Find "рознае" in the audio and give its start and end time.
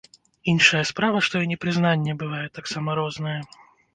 3.03-3.37